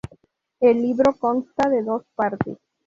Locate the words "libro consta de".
0.81-1.83